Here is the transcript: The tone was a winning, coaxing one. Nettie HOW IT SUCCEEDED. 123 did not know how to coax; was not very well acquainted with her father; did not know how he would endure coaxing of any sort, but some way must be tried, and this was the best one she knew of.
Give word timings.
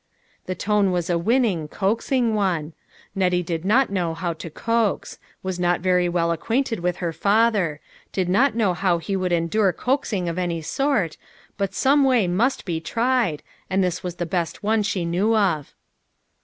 The 0.47 0.55
tone 0.55 0.89
was 0.91 1.11
a 1.11 1.17
winning, 1.19 1.67
coaxing 1.67 2.33
one. 2.33 2.73
Nettie 3.13 3.37
HOW 3.37 3.37
IT 3.37 3.39
SUCCEEDED. 3.41 3.63
123 3.63 3.63
did 3.63 3.65
not 3.67 3.91
know 3.91 4.13
how 4.15 4.33
to 4.33 4.49
coax; 4.49 5.19
was 5.43 5.59
not 5.59 5.81
very 5.81 6.09
well 6.09 6.31
acquainted 6.31 6.79
with 6.79 6.95
her 6.95 7.13
father; 7.13 7.79
did 8.11 8.27
not 8.27 8.55
know 8.55 8.73
how 8.73 8.97
he 8.97 9.15
would 9.15 9.31
endure 9.31 9.71
coaxing 9.71 10.27
of 10.27 10.39
any 10.39 10.63
sort, 10.63 11.17
but 11.55 11.75
some 11.75 12.03
way 12.03 12.27
must 12.27 12.65
be 12.65 12.79
tried, 12.81 13.43
and 13.69 13.83
this 13.83 14.01
was 14.01 14.15
the 14.15 14.25
best 14.25 14.63
one 14.63 14.81
she 14.81 15.05
knew 15.05 15.35
of. 15.35 15.75